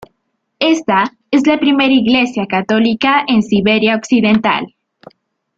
Esta 0.57 1.15
es 1.29 1.45
la 1.45 1.59
primera 1.59 1.93
iglesia 1.93 2.47
católica 2.47 3.23
en 3.27 3.43
Siberia 3.43 3.95
occidental. 3.95 4.73